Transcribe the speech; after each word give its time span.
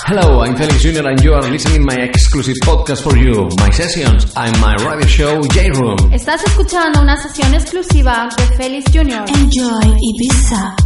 Hello, 0.07 0.43
I'm 0.45 0.55
Felix 0.55 0.83
Jr. 0.83 1.09
and 1.09 1.19
you 1.25 1.33
are 1.33 1.41
listening 1.49 1.83
my 1.85 1.95
exclusive 1.95 2.57
podcast 2.63 3.03
for 3.03 3.17
you, 3.17 3.49
my 3.59 3.71
sessions 3.71 4.35
and 4.37 4.55
my 4.61 4.75
radio 4.85 5.07
show 5.07 5.41
J 5.49 5.71
Room. 5.71 5.97
Estás 6.13 6.45
escuchando 6.45 7.01
una 7.01 7.17
sesión 7.17 7.55
exclusiva 7.55 8.29
de 8.37 8.45
Felix 8.57 8.85
Jr. 8.93 9.25
Enjoy 9.35 9.97
Ibiza. 9.99 10.77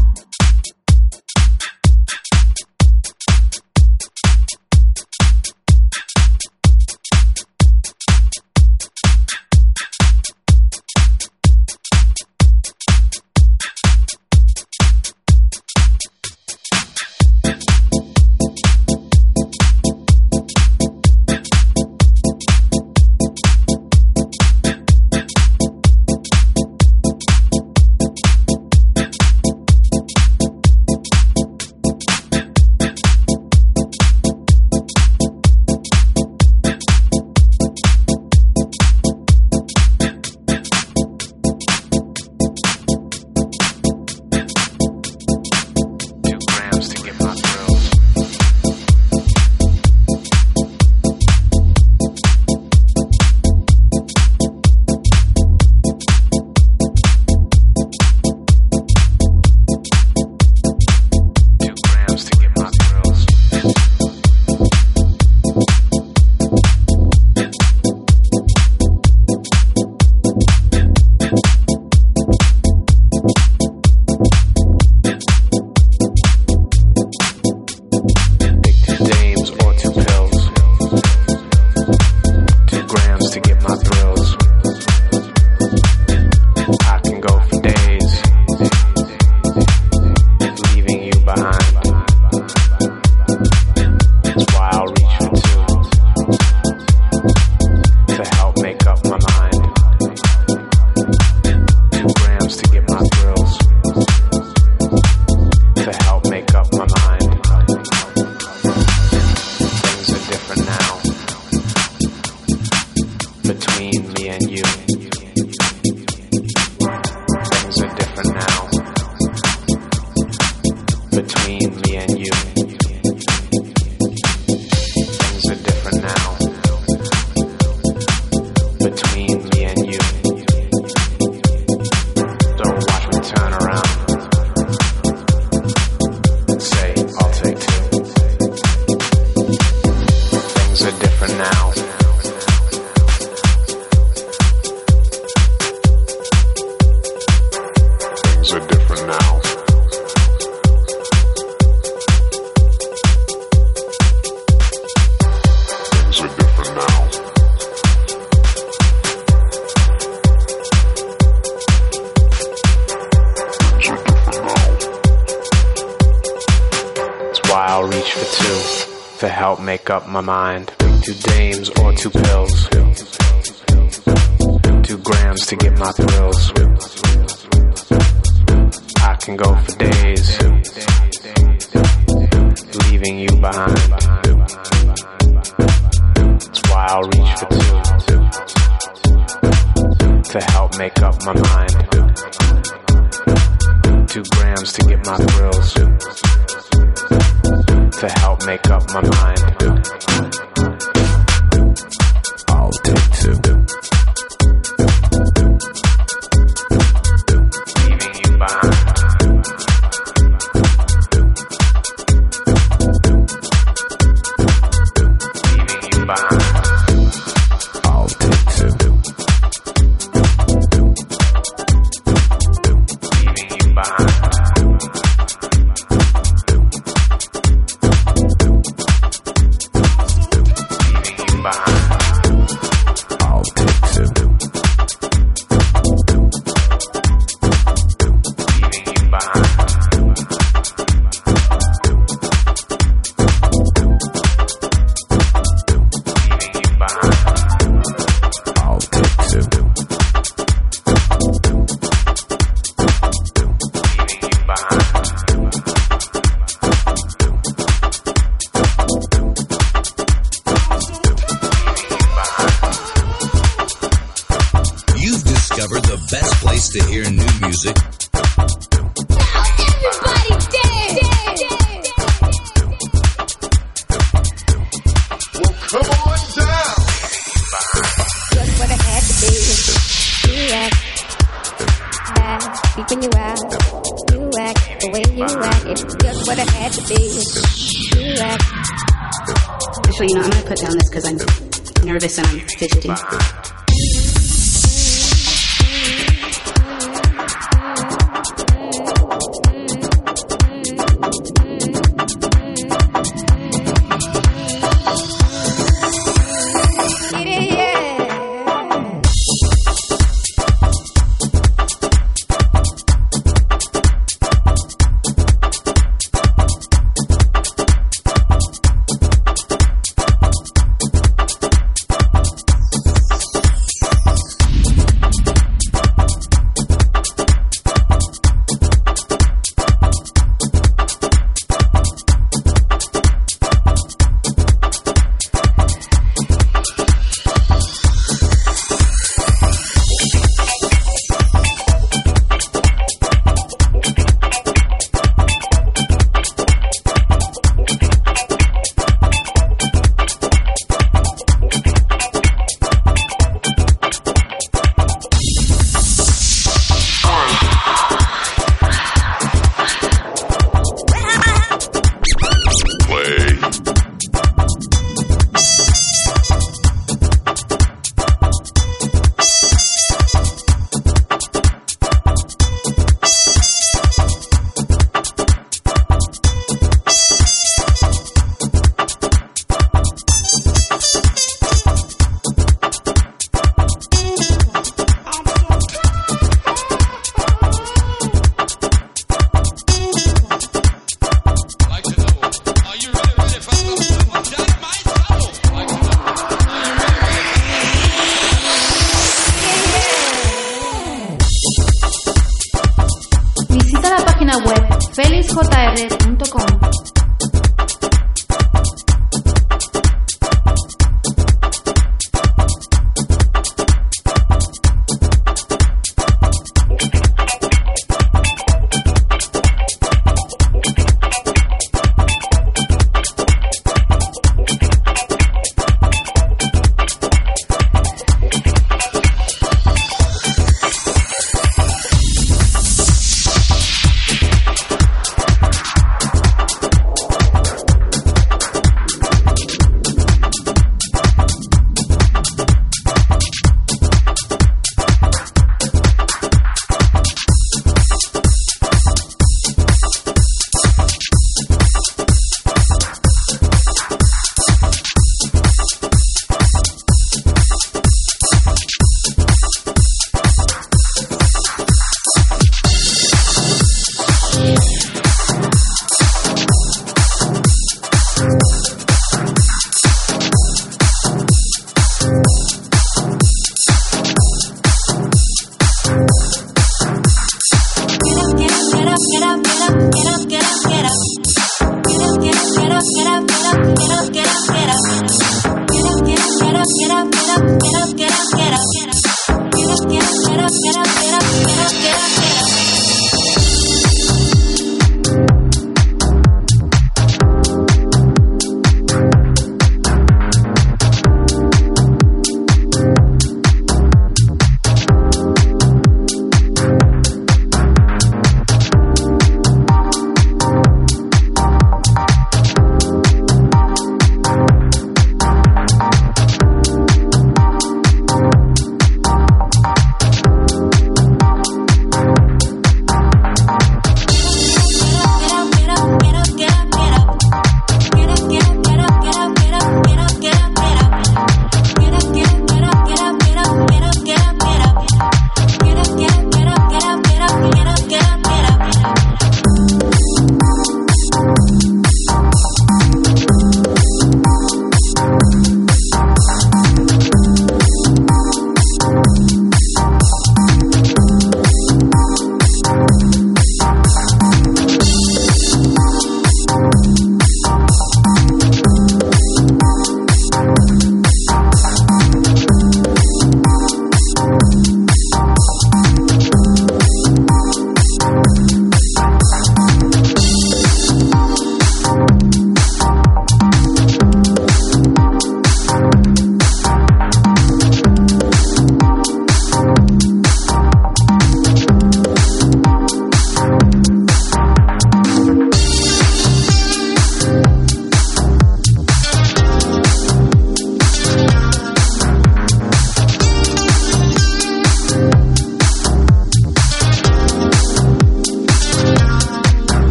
my 170.11 170.21
mind. 170.21 170.48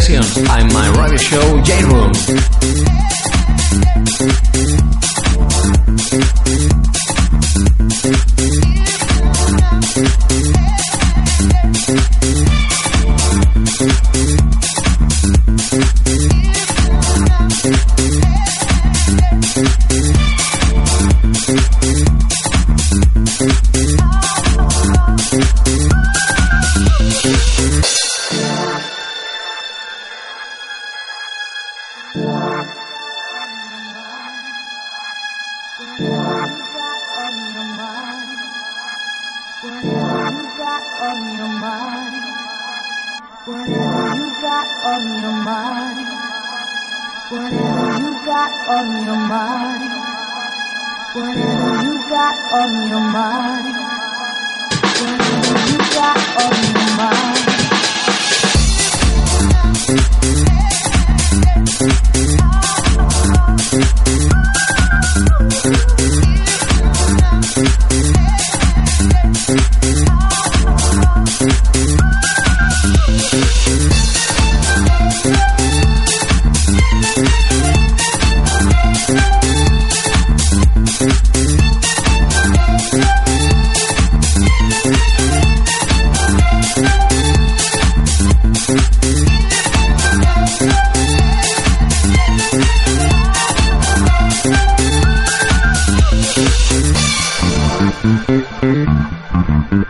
Sessions 0.00 0.36
and 0.36 0.63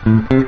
Mm-hmm. 0.07 0.44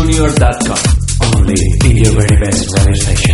www.felixjunior.com. 0.00 1.36
Only 1.36 1.54
in 1.84 1.96
your 1.98 2.20
very 2.20 2.40
best 2.40 2.68
radio 2.78 2.94
station. 2.94 3.29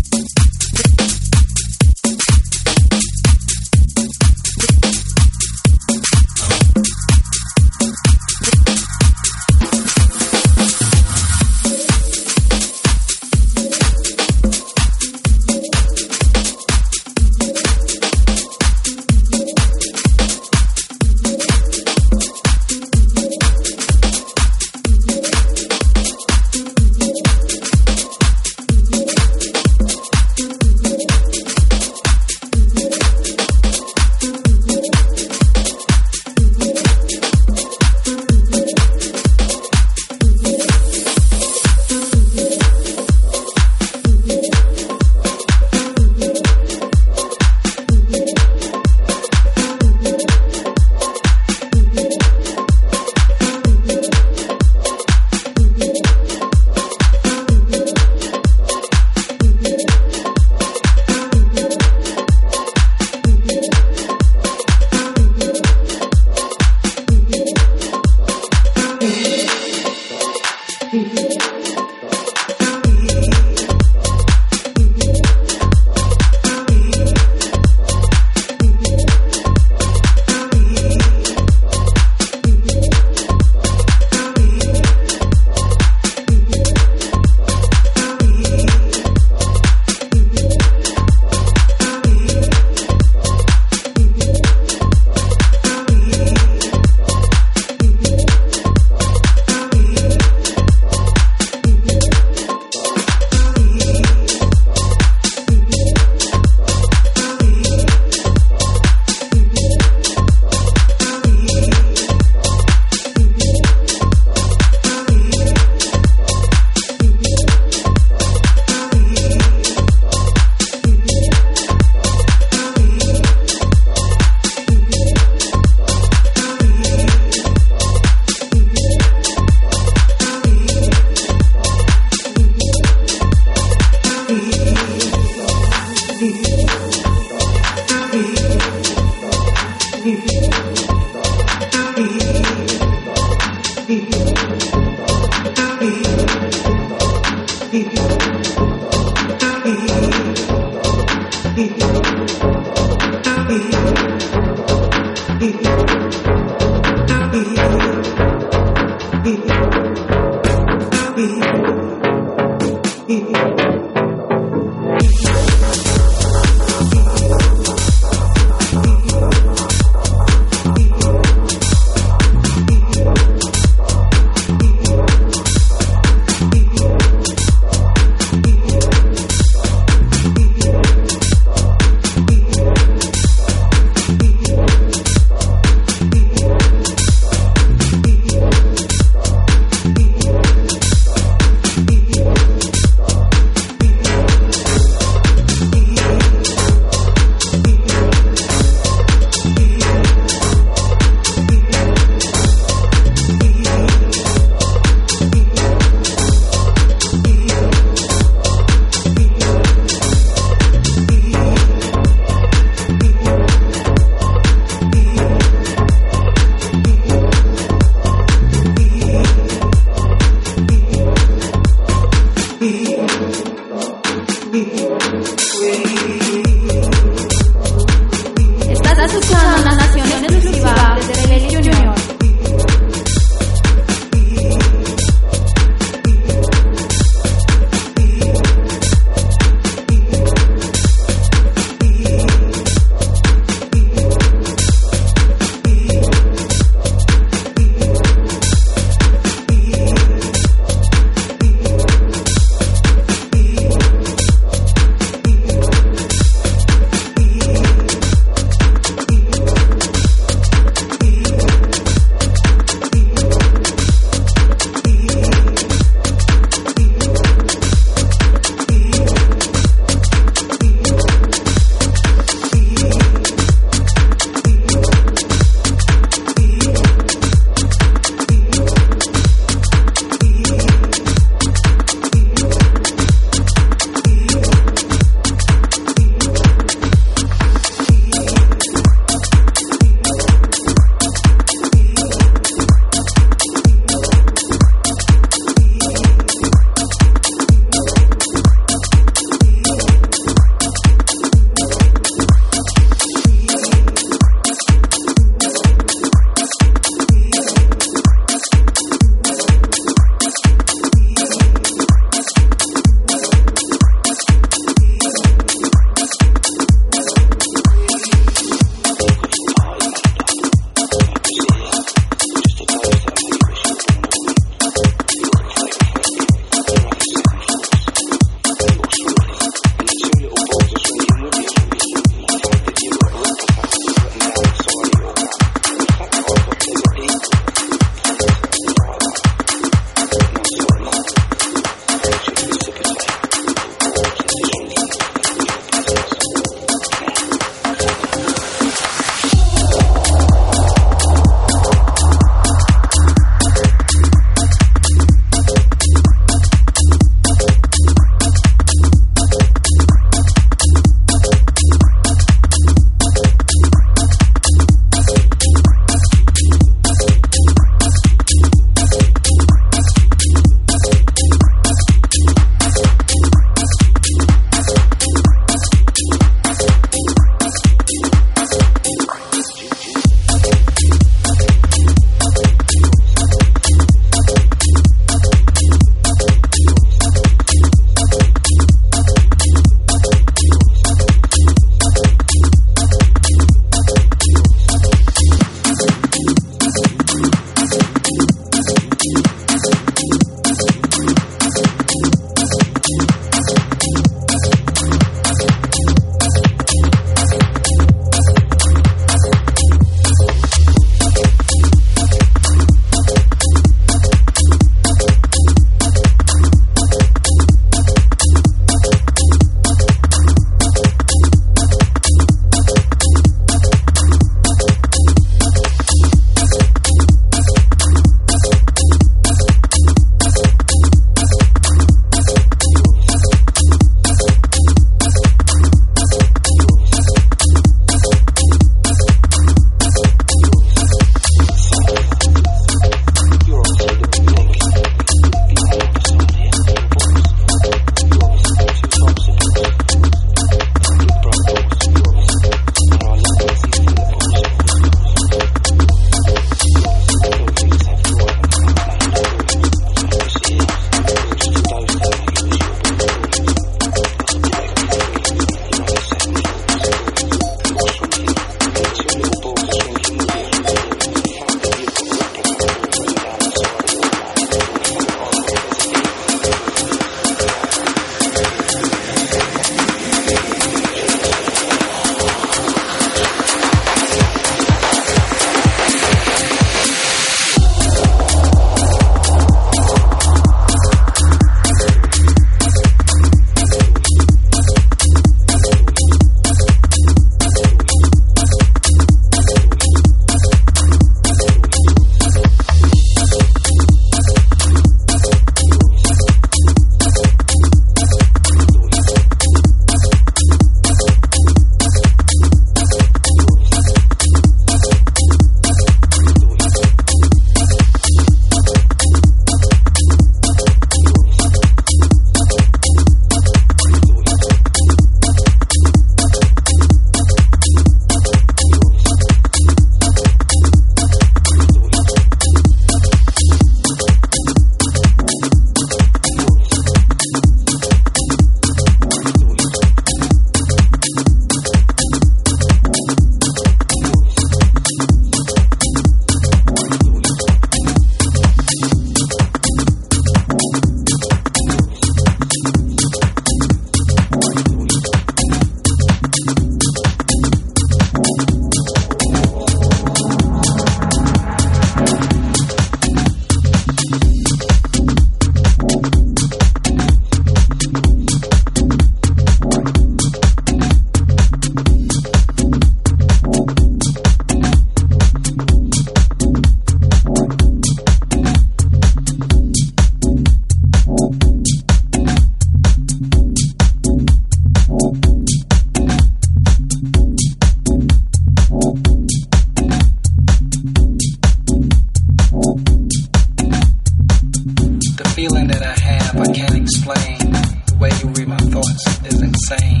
The 597.34 597.96
way 597.98 598.10
you 598.22 598.28
read 598.38 598.48
my 598.48 598.56
thoughts 598.70 599.04
is 599.26 599.42
insane. 599.42 600.00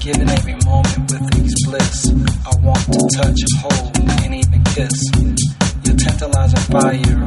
Giving 0.00 0.28
every 0.30 0.56
moment 0.66 1.10
with 1.10 1.24
these 1.34 1.54
bliss. 1.66 2.10
I 2.46 2.56
want 2.58 2.82
to 2.90 3.00
touch, 3.14 3.40
hold, 3.62 3.96
and 4.24 4.34
even 4.34 4.62
kiss. 4.74 4.96
Your 5.84 5.96
tantalizing 5.96 6.64
fire 6.72 7.17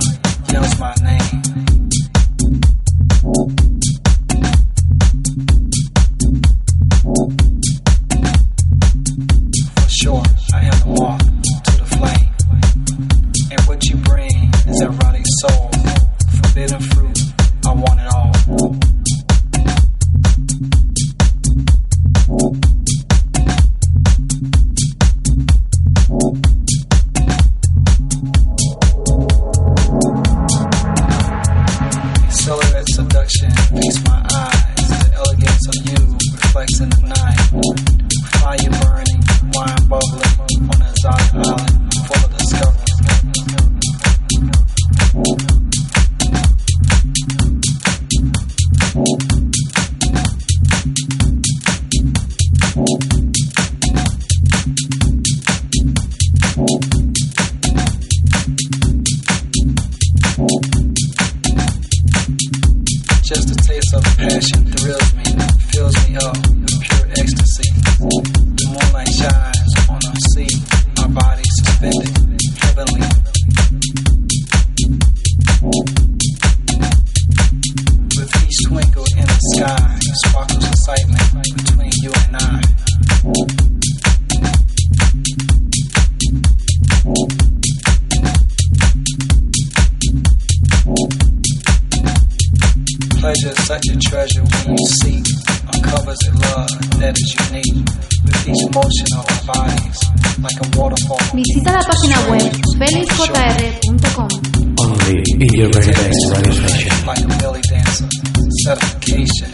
be 105.42 105.58
your 105.58 105.70
very 105.74 105.92
best 105.92 106.22
revelation. 106.30 107.08
Like 107.08 107.39
belly 107.39 107.62
satisfaction 107.64 108.22
certification, 108.64 109.50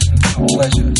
pleasure. 0.46 0.97